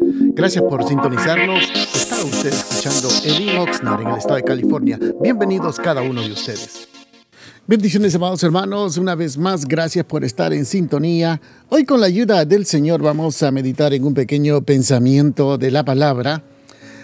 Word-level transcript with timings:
Gracias 0.00 0.64
por 0.64 0.86
sintonizarnos. 0.86 1.64
Está 1.94 2.22
usted 2.24 2.52
escuchando 2.52 3.08
Elin 3.24 3.58
Oxnard 3.58 4.02
en 4.02 4.08
el 4.08 4.18
estado 4.18 4.36
de 4.36 4.44
California. 4.44 4.98
Bienvenidos 5.20 5.76
cada 5.78 6.02
uno 6.02 6.22
de 6.22 6.32
ustedes. 6.32 6.88
Bendiciones, 7.66 8.14
amados 8.14 8.42
hermanos. 8.42 8.96
Una 8.96 9.14
vez 9.14 9.36
más, 9.36 9.64
gracias 9.66 10.04
por 10.04 10.24
estar 10.24 10.52
en 10.52 10.64
sintonía. 10.64 11.40
Hoy, 11.68 11.84
con 11.84 12.00
la 12.00 12.06
ayuda 12.06 12.44
del 12.44 12.66
Señor, 12.66 13.02
vamos 13.02 13.42
a 13.42 13.50
meditar 13.50 13.92
en 13.92 14.04
un 14.04 14.14
pequeño 14.14 14.62
pensamiento 14.62 15.58
de 15.58 15.70
la 15.70 15.84
palabra. 15.84 16.42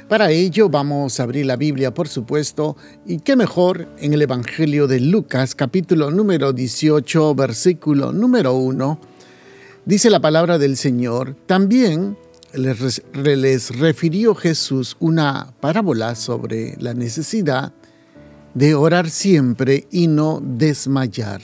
Para 0.08 0.30
ello, 0.30 0.68
vamos 0.68 1.18
a 1.18 1.24
abrir 1.24 1.46
la 1.46 1.56
Biblia, 1.56 1.92
por 1.92 2.08
supuesto, 2.08 2.76
y 3.06 3.18
qué 3.18 3.36
mejor 3.36 3.88
en 3.98 4.12
el 4.12 4.22
Evangelio 4.22 4.86
de 4.86 5.00
Lucas, 5.00 5.54
capítulo 5.54 6.10
número 6.10 6.52
18, 6.52 7.34
versículo 7.34 8.12
número 8.12 8.54
1. 8.54 9.00
Dice 9.84 10.08
la 10.08 10.20
palabra 10.20 10.58
del 10.58 10.76
Señor. 10.76 11.36
También 11.46 12.16
les, 12.56 13.78
refirió 13.78 14.34
Jesús 14.34 14.96
una 15.00 15.52
parábola 15.60 16.14
sobre 16.14 16.76
la 16.78 16.94
necesidad 16.94 17.72
de 18.54 18.74
orar 18.74 19.10
siempre 19.10 19.86
y 19.90 20.06
no 20.06 20.40
desmayar. 20.42 21.40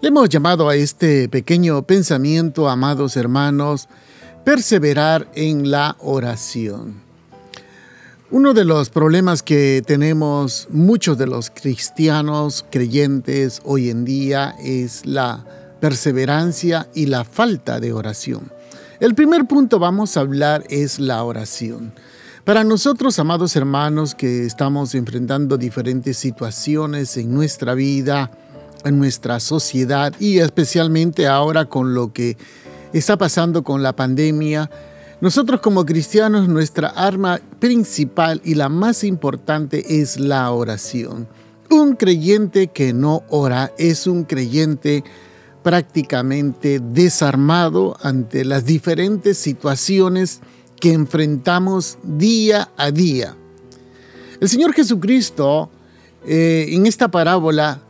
Le 0.00 0.08
hemos 0.08 0.28
llamado 0.28 0.68
a 0.68 0.76
este 0.76 1.28
pequeño 1.28 1.82
pensamiento, 1.86 2.68
amados 2.68 3.16
hermanos, 3.16 3.88
perseverar 4.44 5.30
en 5.34 5.70
la 5.70 5.96
oración. 6.00 7.02
Uno 8.30 8.52
de 8.52 8.64
los 8.64 8.90
problemas 8.90 9.42
que 9.42 9.82
tenemos 9.86 10.68
muchos 10.70 11.16
de 11.16 11.26
los 11.26 11.50
cristianos 11.50 12.66
creyentes 12.70 13.62
hoy 13.64 13.90
en 13.90 14.04
día 14.04 14.54
es 14.60 15.06
la 15.06 15.44
perseverancia 15.80 16.88
y 16.94 17.06
la 17.06 17.24
falta 17.24 17.80
de 17.80 17.92
oración. 17.92 18.50
El 19.00 19.16
primer 19.16 19.46
punto 19.46 19.80
vamos 19.80 20.16
a 20.16 20.20
hablar 20.20 20.62
es 20.70 21.00
la 21.00 21.24
oración. 21.24 21.92
Para 22.44 22.62
nosotros, 22.62 23.18
amados 23.18 23.56
hermanos, 23.56 24.14
que 24.14 24.46
estamos 24.46 24.94
enfrentando 24.94 25.56
diferentes 25.56 26.16
situaciones 26.16 27.16
en 27.16 27.34
nuestra 27.34 27.74
vida, 27.74 28.30
en 28.84 28.98
nuestra 28.98 29.40
sociedad 29.40 30.12
y 30.20 30.38
especialmente 30.38 31.26
ahora 31.26 31.64
con 31.64 31.92
lo 31.92 32.12
que 32.12 32.36
está 32.92 33.16
pasando 33.16 33.64
con 33.64 33.82
la 33.82 33.96
pandemia, 33.96 34.70
nosotros 35.20 35.60
como 35.60 35.84
cristianos 35.84 36.48
nuestra 36.48 36.88
arma 36.88 37.40
principal 37.58 38.40
y 38.44 38.54
la 38.54 38.68
más 38.68 39.02
importante 39.02 40.00
es 40.00 40.20
la 40.20 40.52
oración. 40.52 41.26
Un 41.68 41.96
creyente 41.96 42.68
que 42.68 42.92
no 42.92 43.24
ora 43.28 43.72
es 43.76 44.06
un 44.06 44.22
creyente 44.22 45.02
prácticamente 45.64 46.78
desarmado 46.78 47.96
ante 48.02 48.44
las 48.44 48.64
diferentes 48.64 49.38
situaciones 49.38 50.40
que 50.78 50.92
enfrentamos 50.92 51.98
día 52.04 52.70
a 52.76 52.92
día. 52.92 53.34
El 54.40 54.48
Señor 54.48 54.74
Jesucristo 54.74 55.70
eh, 56.26 56.66
en 56.68 56.86
esta 56.86 57.10
parábola 57.10 57.80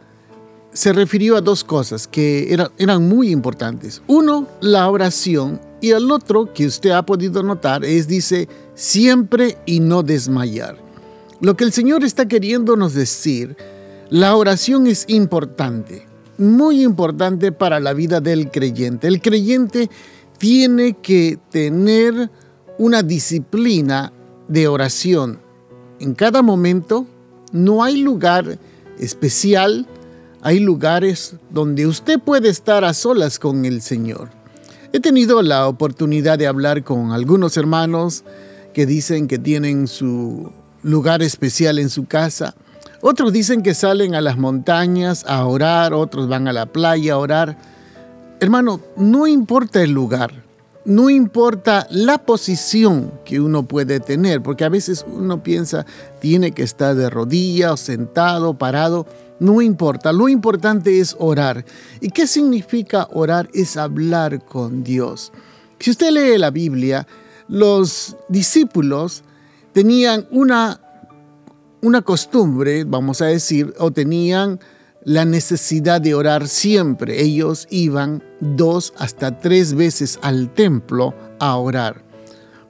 se 0.73 0.93
refirió 0.93 1.37
a 1.37 1.41
dos 1.41 1.65
cosas 1.65 2.07
que 2.07 2.57
eran 2.79 3.09
muy 3.09 3.31
importantes. 3.31 4.03
Uno, 4.07 4.49
la 4.61 4.89
oración 4.89 5.61
y 5.81 5.91
el 5.91 6.11
otro 6.11 6.53
que 6.55 6.67
usted 6.67 6.91
ha 6.91 7.05
podido 7.05 7.43
notar 7.43 7.85
es, 7.85 8.07
dice, 8.07 8.49
siempre 8.75 9.59
y 9.67 9.81
no 9.81 10.03
desmayar. 10.03 10.79
Lo 11.41 11.57
que 11.57 11.65
el 11.65 11.73
Señor 11.73 12.05
está 12.05 12.27
queriéndonos 12.27 12.95
decir, 12.95 13.57
la 14.11 14.37
oración 14.37 14.87
es 14.87 15.05
importante, 15.09 16.07
muy 16.39 16.83
importante 16.83 17.53
para 17.53 17.81
la 17.81 17.93
vida 17.93 18.21
del 18.21 18.51
creyente. 18.51 19.09
El 19.09 19.21
creyente 19.21 19.91
tiene 20.39 20.95
que 20.95 21.39
tener 21.51 22.31
una 22.79 23.03
disciplina 23.03 24.13
de 24.49 24.69
oración. 24.69 25.41
En 26.01 26.15
cada 26.15 26.43
momento 26.43 27.07
no 27.53 27.83
hay 27.85 27.97
lugar 28.03 28.59
especial, 28.99 29.87
hay 30.43 30.61
lugares 30.61 31.37
donde 31.51 31.87
usted 31.87 32.21
puede 32.21 32.49
estar 32.49 32.85
a 32.85 32.95
solas 32.95 33.39
con 33.39 33.65
el 33.65 33.81
Señor. 33.81 34.31
He 34.93 35.01
tenido 35.01 35.43
la 35.43 35.67
oportunidad 35.67 36.39
de 36.39 36.47
hablar 36.47 36.85
con 36.85 37.13
algunos 37.13 37.57
hermanos 37.57 38.25
que 38.73 38.87
dicen 38.87 39.29
que 39.29 39.39
tienen 39.39 39.89
su 39.89 40.53
lugar 40.83 41.23
especial 41.23 41.79
en 41.79 41.91
su 41.91 42.07
casa. 42.07 42.55
Otros 43.07 43.35
dicen 43.35 43.61
que 43.61 43.75
salen 43.75 44.15
a 44.15 44.23
las 44.23 44.39
montañas 44.39 45.27
a 45.29 45.45
orar, 45.45 45.93
otros 45.93 46.27
van 46.27 46.49
a 46.49 46.55
la 46.55 46.65
playa 46.65 47.13
a 47.13 47.19
orar. 47.19 47.59
Hermano, 48.41 48.81
no 48.97 49.27
importa 49.27 49.83
el 49.83 49.91
lugar, 49.91 50.43
no 50.87 51.11
importa 51.11 51.87
la 51.91 52.17
posición 52.17 53.13
que 53.27 53.41
uno 53.41 53.65
puede 53.65 54.01
tener, 54.01 54.43
porque 54.43 54.65
a 54.65 54.71
veces 54.71 55.05
uno 55.07 55.43
piensa 55.43 55.85
tiene 56.19 56.53
que 56.53 56.63
estar 56.63 56.95
de 56.95 57.11
rodillas, 57.11 57.79
sentado, 57.79 58.55
parado, 58.55 59.07
no 59.39 59.61
importa, 59.61 60.11
lo 60.11 60.31
importante 60.31 60.99
es 60.99 61.15
orar. 61.19 61.67
¿Y 62.01 62.09
qué 62.09 62.27
significa 62.27 63.09
orar? 63.13 63.51
Es 63.53 63.77
hablar 63.77 64.43
con 64.47 64.83
Dios. 64.83 65.31
Si 65.79 65.91
usted 65.91 66.11
lee 66.11 66.39
la 66.39 66.51
Biblia, 66.51 67.07
los 67.49 68.17
discípulos 68.31 69.25
tenían 69.75 70.27
una, 70.31 70.81
una 71.85 72.01
costumbre, 72.01 72.85
vamos 72.85 73.21
a 73.21 73.27
decir, 73.27 73.75
o 73.79 73.91
tenían 73.91 74.59
la 75.05 75.27
necesidad 75.27 76.01
de 76.01 76.15
orar 76.15 76.49
siempre. 76.49 77.23
Ellos 77.23 77.67
iban 77.71 78.25
dos 78.41 78.95
hasta 78.97 79.39
tres 79.39 79.75
veces 79.75 80.19
al 80.23 80.53
templo 80.55 81.15
a 81.39 81.57
orar, 81.57 82.03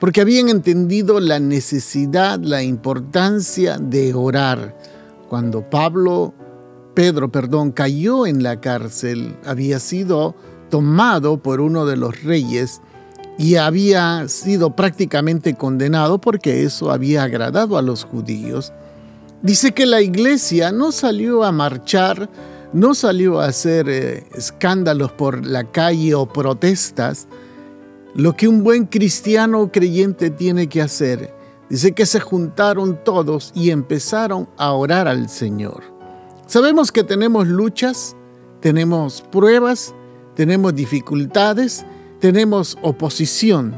porque 0.01 0.21
habían 0.21 0.49
entendido 0.49 1.21
la 1.21 1.39
necesidad, 1.39 2.41
la 2.41 2.65
importancia 2.65 3.79
de 3.79 4.13
orar. 4.15 4.77
Cuando 5.29 5.71
Pablo, 5.71 6.35
Pedro, 6.95 7.31
perdón, 7.31 7.71
cayó 7.71 8.27
en 8.27 8.43
la 8.43 8.61
cárcel, 8.61 9.37
había 9.45 9.79
sido 9.79 10.35
tomado 10.71 11.41
por 11.41 11.61
uno 11.61 11.87
de 11.87 11.97
los 11.97 12.25
reyes 12.25 12.81
y 13.39 13.57
había 13.57 14.27
sido 14.29 14.75
prácticamente 14.75 15.55
condenado 15.55 16.21
porque 16.21 16.65
eso 16.65 16.91
había 16.91 17.23
agradado 17.23 17.79
a 17.79 17.83
los 17.83 18.05
judíos. 18.05 18.73
Dice 19.45 19.73
que 19.73 19.85
la 19.85 20.01
iglesia 20.01 20.73
no 20.73 20.91
salió 20.91 21.45
a 21.45 21.53
marchar, 21.53 22.31
no 22.73 22.95
salió 22.95 23.41
a 23.41 23.49
hacer 23.49 23.91
eh, 23.91 24.27
escándalos 24.35 25.13
por 25.13 25.45
la 25.45 25.65
calle 25.71 26.15
o 26.15 26.25
protestas. 26.25 27.29
Lo 28.15 28.35
que 28.35 28.49
un 28.49 28.65
buen 28.65 28.87
cristiano 28.87 29.71
creyente 29.71 30.31
tiene 30.31 30.67
que 30.71 30.81
hacer, 30.81 31.35
dice 31.69 31.93
que 31.93 32.07
se 32.07 32.21
juntaron 32.21 33.05
todos 33.05 33.53
y 33.55 33.69
empezaron 33.69 34.49
a 34.57 34.73
orar 34.73 35.09
al 35.09 35.29
Señor. 35.29 35.83
Sabemos 36.47 36.91
que 36.91 37.05
tenemos 37.05 37.47
luchas, 37.47 38.17
tenemos 38.61 39.21
pruebas, 39.21 39.95
tenemos 40.37 40.75
dificultades, 40.75 41.85
tenemos 42.19 42.79
oposición. 42.81 43.75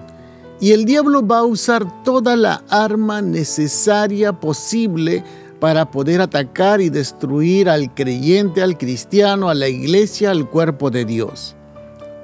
Y 0.60 0.70
el 0.72 0.84
diablo 0.84 1.26
va 1.26 1.38
a 1.38 1.44
usar 1.44 2.04
toda 2.04 2.36
la 2.36 2.62
arma 2.68 3.20
necesaria 3.20 4.32
posible 4.32 5.24
para 5.60 5.90
poder 5.90 6.20
atacar 6.20 6.80
y 6.80 6.90
destruir 6.90 7.68
al 7.68 7.94
creyente, 7.94 8.62
al 8.62 8.76
cristiano, 8.76 9.48
a 9.48 9.54
la 9.54 9.68
iglesia, 9.68 10.30
al 10.30 10.48
cuerpo 10.48 10.90
de 10.90 11.04
Dios. 11.04 11.56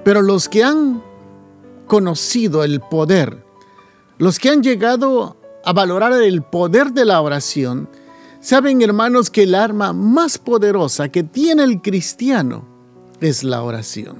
Pero 0.05 0.23
los 0.23 0.49
que 0.49 0.65
han 0.65 1.03
conocido 1.87 2.65
el 2.65 2.81
poder, 2.81 3.45
los 4.19 4.39
que 4.39 4.51
han 4.51 4.63
llegado 4.63 5.37
a 5.65 5.73
valorar 5.73 6.13
el 6.23 6.43
poder 6.43 6.93
de 6.93 7.05
la 7.05 7.21
oración, 7.21 7.89
saben 8.41 8.83
hermanos 8.83 9.31
que 9.31 9.45
el 9.45 9.55
arma 9.55 9.93
más 9.93 10.39
poderosa 10.39 11.09
que 11.09 11.23
tiene 11.23 11.63
el 11.63 11.81
cristiano 11.81 12.65
es 13.21 13.45
la 13.45 13.63
oración. 13.63 14.17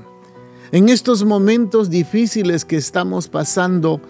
En 0.71 0.89
estos 0.89 1.25
momentos 1.25 1.91
difíciles 1.91 2.65
que 2.65 2.77
estamos 2.77 3.29
pasando, 3.29 4.01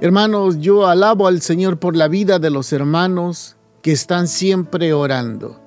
hermanos, 0.00 0.58
yo 0.58 0.86
alabo 0.86 1.28
al 1.28 1.42
Señor 1.42 1.78
por 1.78 1.94
la 1.94 2.08
vida 2.08 2.38
de 2.38 2.50
los 2.50 2.72
hermanos, 2.72 3.57
que 3.82 3.92
están 3.92 4.28
siempre 4.28 4.92
orando. 4.92 5.60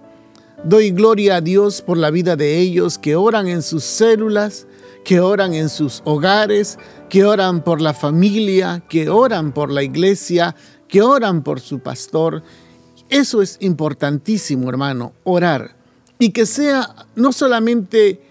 Doy 0.63 0.91
gloria 0.91 1.37
a 1.37 1.41
Dios 1.41 1.81
por 1.81 1.97
la 1.97 2.11
vida 2.11 2.35
de 2.35 2.59
ellos 2.59 2.97
que 2.97 3.15
oran 3.15 3.47
en 3.47 3.63
sus 3.63 3.83
células, 3.83 4.67
que 5.03 5.19
oran 5.19 5.53
en 5.53 5.69
sus 5.69 6.01
hogares, 6.05 6.77
que 7.09 7.25
oran 7.25 7.63
por 7.63 7.81
la 7.81 7.93
familia, 7.93 8.83
que 8.87 9.09
oran 9.09 9.53
por 9.53 9.71
la 9.71 9.81
iglesia, 9.81 10.55
que 10.87 11.01
oran 11.01 11.41
por 11.41 11.59
su 11.61 11.79
pastor. 11.79 12.43
Eso 13.09 13.41
es 13.41 13.57
importantísimo, 13.59 14.69
hermano, 14.69 15.13
orar. 15.23 15.75
Y 16.19 16.29
que 16.29 16.45
sea 16.45 16.95
no 17.15 17.33
solamente 17.33 18.21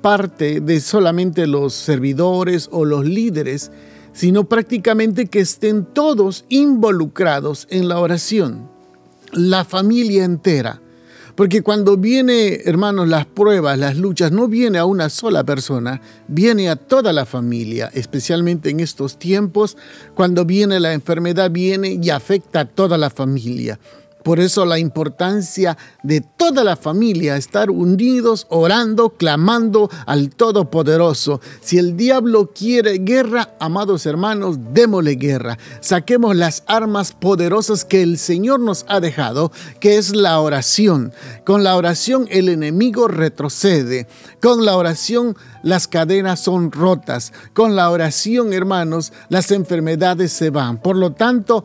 parte 0.00 0.60
de 0.60 0.80
solamente 0.80 1.48
los 1.48 1.74
servidores 1.74 2.68
o 2.70 2.84
los 2.84 3.04
líderes, 3.04 3.72
sino 4.12 4.48
prácticamente 4.48 5.26
que 5.26 5.40
estén 5.40 5.84
todos 5.84 6.44
involucrados 6.48 7.66
en 7.70 7.88
la 7.88 7.98
oración 7.98 8.73
la 9.34 9.64
familia 9.64 10.24
entera. 10.24 10.80
Porque 11.34 11.62
cuando 11.62 11.96
viene, 11.96 12.60
hermanos, 12.64 13.08
las 13.08 13.26
pruebas, 13.26 13.76
las 13.76 13.96
luchas, 13.96 14.30
no 14.30 14.46
viene 14.46 14.78
a 14.78 14.84
una 14.84 15.08
sola 15.08 15.42
persona, 15.42 16.00
viene 16.28 16.68
a 16.70 16.76
toda 16.76 17.12
la 17.12 17.26
familia, 17.26 17.90
especialmente 17.92 18.70
en 18.70 18.78
estos 18.78 19.18
tiempos, 19.18 19.76
cuando 20.14 20.44
viene 20.44 20.78
la 20.78 20.92
enfermedad, 20.92 21.50
viene 21.50 21.98
y 22.00 22.10
afecta 22.10 22.60
a 22.60 22.64
toda 22.66 22.96
la 22.98 23.10
familia. 23.10 23.80
Por 24.24 24.40
eso 24.40 24.64
la 24.64 24.78
importancia 24.78 25.76
de 26.02 26.22
toda 26.22 26.64
la 26.64 26.76
familia, 26.76 27.36
estar 27.36 27.70
unidos, 27.70 28.46
orando, 28.48 29.10
clamando 29.10 29.90
al 30.06 30.30
Todopoderoso. 30.30 31.42
Si 31.60 31.76
el 31.76 31.94
diablo 31.96 32.50
quiere 32.54 32.98
guerra, 32.98 33.54
amados 33.60 34.06
hermanos, 34.06 34.56
démosle 34.72 35.16
guerra. 35.16 35.58
Saquemos 35.80 36.34
las 36.34 36.64
armas 36.66 37.12
poderosas 37.12 37.84
que 37.84 38.02
el 38.02 38.16
Señor 38.16 38.60
nos 38.60 38.86
ha 38.88 38.98
dejado, 38.98 39.52
que 39.78 39.98
es 39.98 40.16
la 40.16 40.40
oración. 40.40 41.12
Con 41.44 41.62
la 41.62 41.76
oración 41.76 42.26
el 42.30 42.48
enemigo 42.48 43.08
retrocede. 43.08 44.06
Con 44.40 44.64
la 44.64 44.76
oración 44.76 45.36
las 45.62 45.86
cadenas 45.86 46.40
son 46.40 46.72
rotas. 46.72 47.34
Con 47.52 47.76
la 47.76 47.90
oración, 47.90 48.54
hermanos, 48.54 49.12
las 49.28 49.50
enfermedades 49.50 50.32
se 50.32 50.48
van. 50.48 50.78
Por 50.78 50.96
lo 50.96 51.12
tanto, 51.12 51.64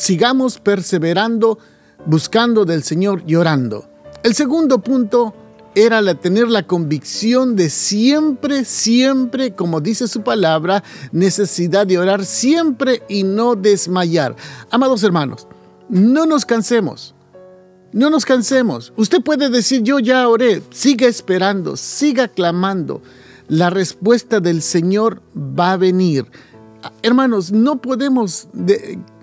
sigamos 0.00 0.58
perseverando, 0.58 1.58
buscando 2.06 2.64
del 2.64 2.82
Señor 2.82 3.22
y 3.26 3.34
orando. 3.34 3.86
El 4.22 4.34
segundo 4.34 4.78
punto 4.78 5.34
era 5.74 6.00
la, 6.00 6.14
tener 6.14 6.48
la 6.48 6.66
convicción 6.66 7.54
de 7.54 7.68
siempre, 7.68 8.64
siempre, 8.64 9.54
como 9.54 9.82
dice 9.82 10.08
su 10.08 10.22
palabra, 10.22 10.82
necesidad 11.12 11.86
de 11.86 11.98
orar 11.98 12.24
siempre 12.24 13.02
y 13.10 13.24
no 13.24 13.56
desmayar. 13.56 14.34
Amados 14.70 15.02
hermanos, 15.02 15.46
no 15.90 16.24
nos 16.24 16.46
cansemos. 16.46 17.14
No 17.92 18.08
nos 18.08 18.24
cansemos. 18.24 18.94
Usted 18.96 19.20
puede 19.20 19.50
decir, 19.50 19.82
yo 19.82 19.98
ya 19.98 20.28
oré, 20.28 20.62
siga 20.70 21.08
esperando, 21.08 21.76
siga 21.76 22.28
clamando. 22.28 23.02
La 23.48 23.68
respuesta 23.68 24.40
del 24.40 24.62
Señor 24.62 25.20
va 25.36 25.72
a 25.72 25.76
venir. 25.76 26.24
Hermanos, 27.02 27.52
no 27.52 27.82
podemos 27.82 28.48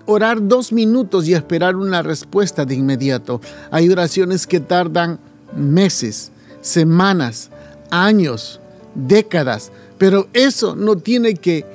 orar 0.08 0.48
dos 0.48 0.72
minutos 0.72 1.28
y 1.28 1.34
esperar 1.34 1.76
una 1.76 2.02
respuesta 2.02 2.64
de 2.64 2.74
inmediato. 2.74 3.42
Hay 3.70 3.90
oraciones 3.90 4.46
que 4.46 4.58
tardan 4.58 5.18
meses, 5.54 6.32
semanas, 6.62 7.50
años, 7.90 8.58
décadas, 8.94 9.70
pero 9.98 10.26
eso 10.32 10.74
no 10.74 10.96
tiene 10.96 11.34
que 11.34 11.66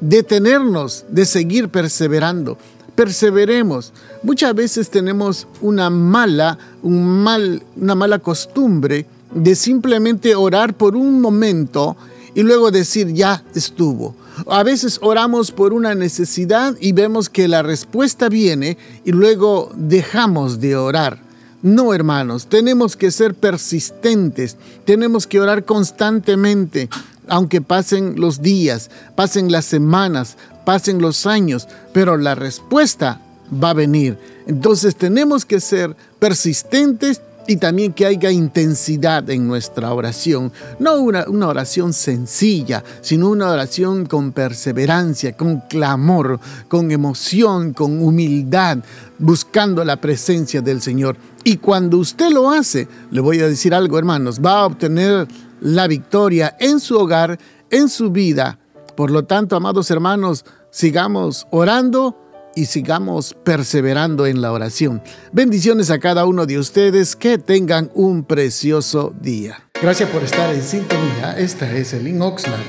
detenernos 0.00 1.04
de 1.10 1.24
seguir 1.24 1.68
perseverando. 1.68 2.58
Perseveremos. 2.96 3.92
Muchas 4.24 4.52
veces 4.52 4.90
tenemos 4.90 5.46
una 5.60 5.90
mala, 5.90 6.58
un 6.82 7.22
mal, 7.22 7.62
una 7.76 7.94
mala 7.94 8.18
costumbre 8.18 9.06
de 9.32 9.54
simplemente 9.54 10.34
orar 10.34 10.74
por 10.74 10.96
un 10.96 11.20
momento 11.20 11.96
y 12.34 12.42
luego 12.42 12.72
decir 12.72 13.14
ya 13.14 13.44
estuvo. 13.54 14.16
A 14.46 14.62
veces 14.62 14.98
oramos 15.02 15.50
por 15.50 15.72
una 15.72 15.94
necesidad 15.94 16.76
y 16.80 16.92
vemos 16.92 17.28
que 17.28 17.48
la 17.48 17.62
respuesta 17.62 18.28
viene 18.28 18.78
y 19.04 19.12
luego 19.12 19.72
dejamos 19.74 20.60
de 20.60 20.76
orar. 20.76 21.18
No, 21.62 21.92
hermanos, 21.92 22.46
tenemos 22.46 22.96
que 22.96 23.10
ser 23.10 23.34
persistentes, 23.34 24.56
tenemos 24.84 25.26
que 25.26 25.40
orar 25.40 25.64
constantemente, 25.64 26.88
aunque 27.28 27.60
pasen 27.60 28.14
los 28.18 28.40
días, 28.40 28.90
pasen 29.14 29.52
las 29.52 29.66
semanas, 29.66 30.36
pasen 30.64 31.02
los 31.02 31.26
años, 31.26 31.68
pero 31.92 32.16
la 32.16 32.34
respuesta 32.34 33.20
va 33.52 33.70
a 33.70 33.74
venir. 33.74 34.18
Entonces 34.46 34.96
tenemos 34.96 35.44
que 35.44 35.60
ser 35.60 35.96
persistentes 36.18 37.20
y 37.46 37.56
también 37.56 37.92
que 37.92 38.06
haya 38.06 38.30
intensidad 38.30 39.28
en 39.30 39.48
nuestra 39.48 39.92
oración. 39.92 40.52
No 40.78 41.00
una, 41.00 41.24
una, 41.28 41.48
oración 41.48 41.92
sencilla, 41.92 42.84
sino 43.00 43.28
una 43.28 43.50
oración 43.50 44.06
con 44.06 44.32
perseverancia, 44.32 45.36
con 45.36 45.60
clamor, 45.60 46.38
con 46.68 46.90
emoción, 46.90 47.72
con 47.72 48.02
humildad, 48.02 48.78
buscando 49.18 49.84
la 49.84 49.96
presencia 49.96 50.60
del 50.60 50.80
Señor. 50.80 51.16
Y 51.44 51.56
cuando 51.56 51.98
usted 51.98 52.30
lo 52.30 52.50
hace, 52.50 52.88
le 53.10 53.20
voy 53.20 53.40
a 53.40 53.48
decir 53.48 53.74
algo, 53.74 53.98
hermanos, 53.98 54.40
va 54.44 54.60
a 54.60 54.66
obtener 54.66 55.26
la 55.60 55.86
victoria 55.86 56.56
en 56.58 56.80
su 56.80 56.96
hogar, 56.96 57.38
en 57.70 57.88
su 57.88 58.10
vida. 58.10 58.58
Por 58.96 59.10
lo 59.10 59.24
tanto, 59.24 59.56
amados 59.56 59.90
hermanos, 59.90 60.44
sigamos 60.70 61.46
orando 61.50 62.16
y 62.60 62.66
sigamos 62.66 63.34
perseverando 63.42 64.26
en 64.26 64.42
la 64.42 64.52
oración. 64.52 65.02
Bendiciones 65.32 65.90
a 65.90 65.98
cada 65.98 66.26
uno 66.26 66.44
de 66.44 66.58
ustedes, 66.58 67.16
que 67.16 67.38
tengan 67.38 67.90
un 67.94 68.22
precioso 68.22 69.14
día. 69.18 69.70
Gracias 69.80 70.10
por 70.10 70.22
estar 70.22 70.54
en 70.54 70.62
sintonía, 70.62 71.38
esta 71.38 71.72
es 71.72 71.94
el 71.94 72.06
In 72.06 72.20
Oxnard. 72.20 72.60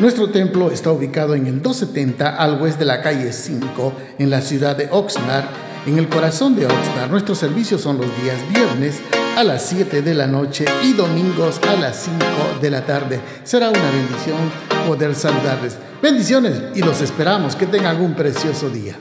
Nuestro 0.00 0.28
templo 0.28 0.70
está 0.70 0.92
ubicado 0.92 1.34
en 1.34 1.46
el 1.46 1.62
270 1.62 2.36
al 2.36 2.60
oeste 2.60 2.80
de 2.80 2.84
la 2.84 3.00
calle 3.00 3.32
5 3.32 3.92
en 4.18 4.28
la 4.28 4.42
ciudad 4.42 4.76
de 4.76 4.88
Oxnard, 4.90 5.46
en 5.86 5.96
el 5.96 6.10
corazón 6.10 6.54
de 6.54 6.66
Oxnard. 6.66 7.10
Nuestros 7.10 7.38
servicios 7.38 7.80
son 7.80 7.96
los 7.96 8.08
días 8.22 8.36
viernes 8.52 9.00
a 9.34 9.44
las 9.44 9.64
7 9.66 10.02
de 10.02 10.12
la 10.12 10.26
noche 10.26 10.66
y 10.82 10.92
domingos 10.92 11.58
a 11.66 11.76
las 11.76 12.04
5 12.04 12.18
de 12.60 12.70
la 12.70 12.84
tarde. 12.84 13.18
Será 13.44 13.70
una 13.70 13.90
bendición 13.90 14.36
poder 14.86 15.14
saludarles. 15.14 15.78
Bendiciones 16.02 16.60
y 16.74 16.80
los 16.80 17.00
esperamos. 17.00 17.56
Que 17.56 17.66
tengan 17.66 18.00
un 18.00 18.14
precioso 18.14 18.68
día. 18.68 18.96